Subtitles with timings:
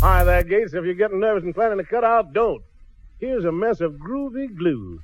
[0.00, 0.74] hi there, Gates.
[0.74, 2.62] If you're getting nervous and planning to cut out, don't.
[3.18, 5.00] Here's a mess of groovy glue.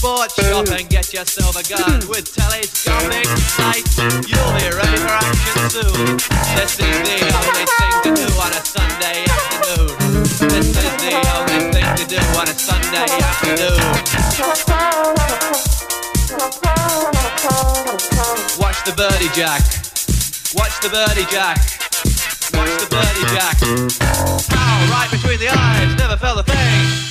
[0.00, 2.08] Sports shop and get yourself a gun hmm.
[2.08, 4.00] with telescopic sights.
[4.00, 6.16] You'll be ready for action soon.
[6.56, 9.92] This is the only thing to do on a Sunday afternoon.
[10.48, 13.76] This is the only thing to do on a Sunday afternoon.
[18.56, 19.60] Watch the birdie jack.
[20.56, 21.60] Watch the birdie jack.
[22.56, 23.56] Watch the birdie jack.
[24.48, 27.09] Ow, right between the eyes, never felt a thing.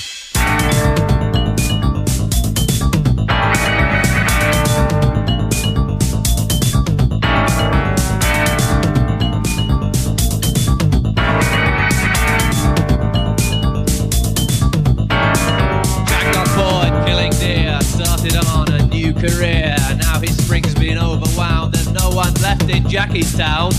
[20.89, 23.71] His overwhelmed, there's no one left in Jackie's town.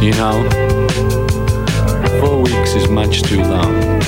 [0.00, 0.48] You know,
[2.20, 4.00] four weeks is much too long.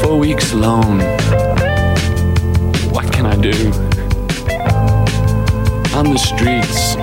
[0.00, 1.00] Four weeks alone.
[2.92, 3.72] What can I do?
[5.96, 6.94] On the streets,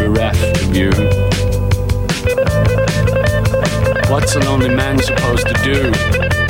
[0.00, 0.90] bereft of you.
[4.10, 6.41] What's a lonely man supposed to do?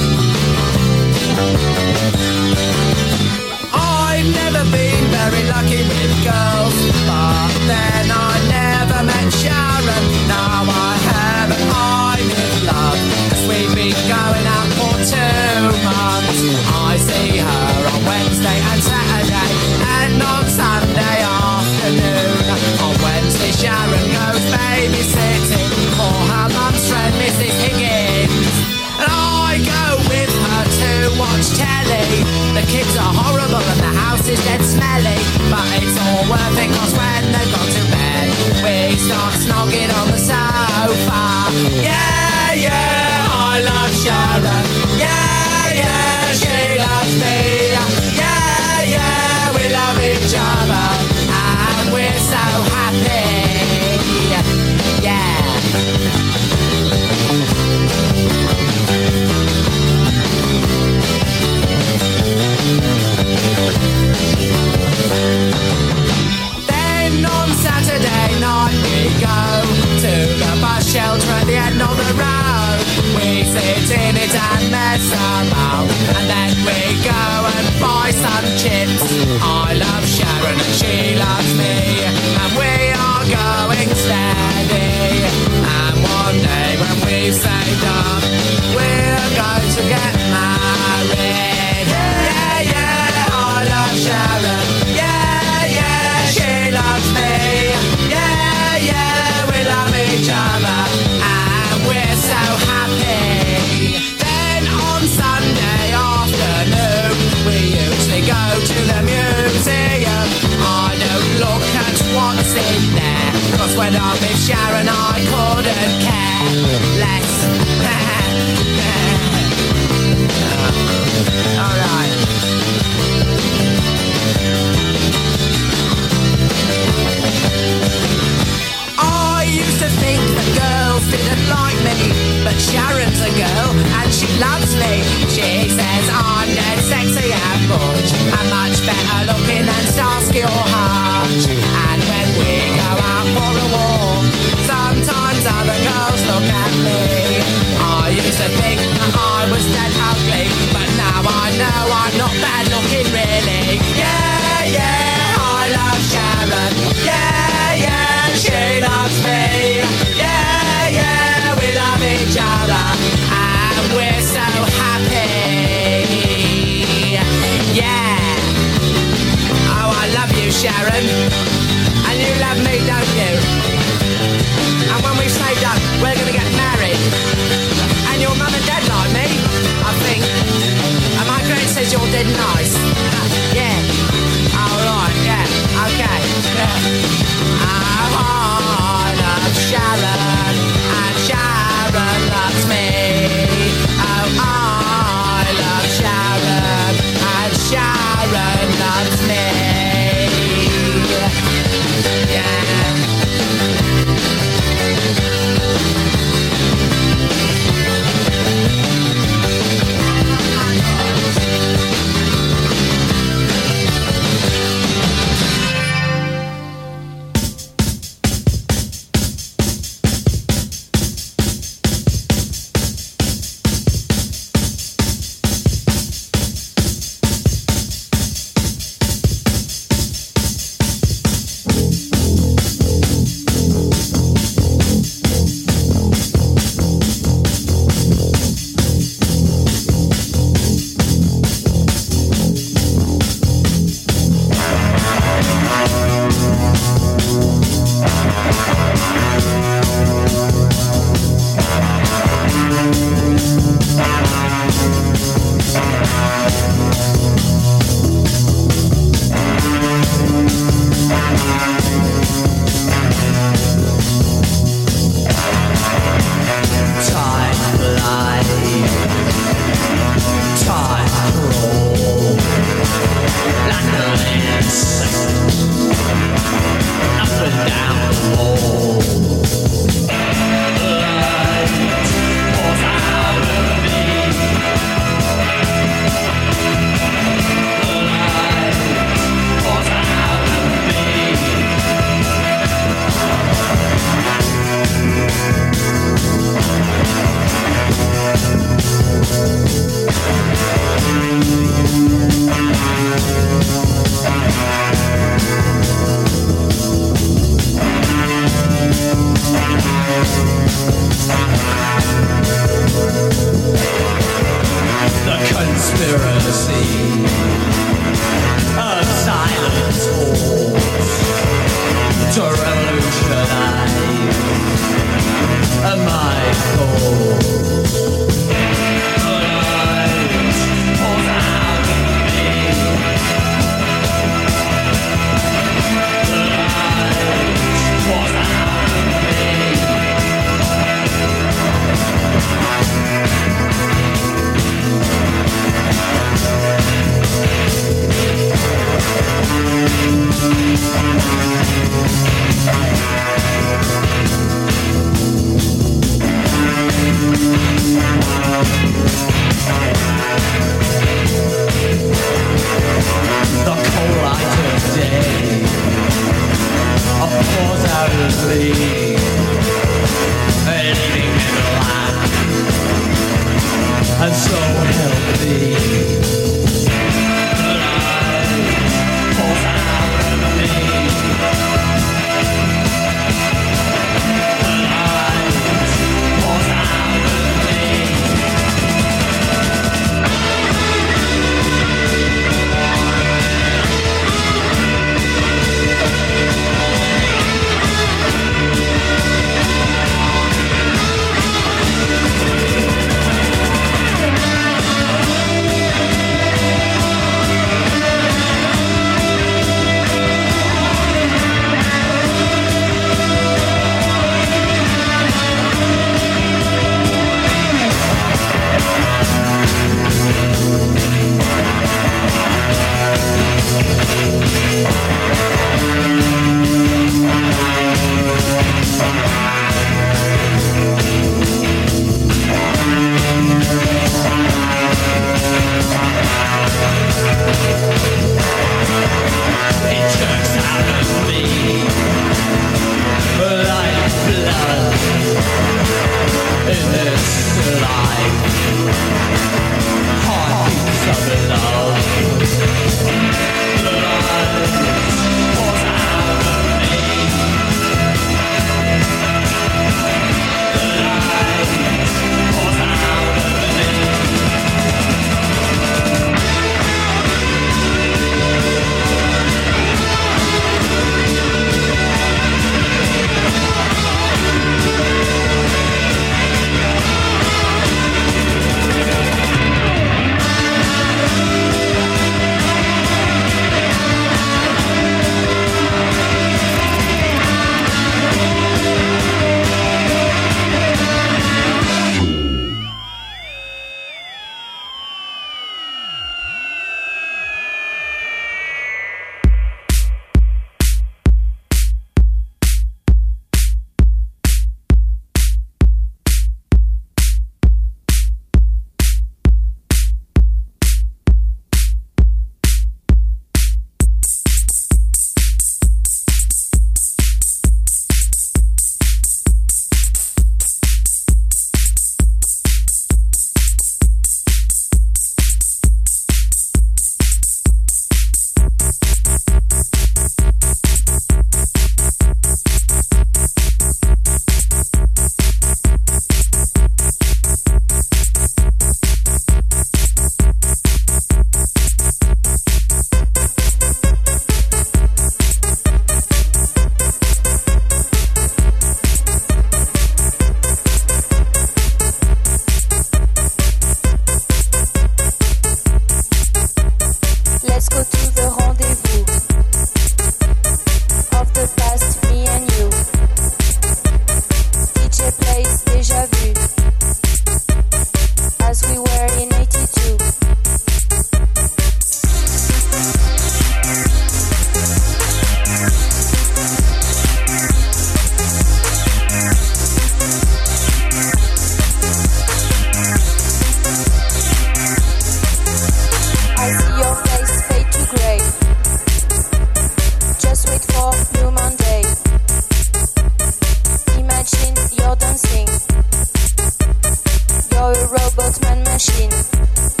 [599.41, 600.00] Thank you.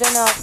[0.00, 0.39] Just can't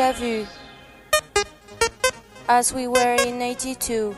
[0.00, 0.46] Deja Vu
[2.48, 4.16] as we were in 82.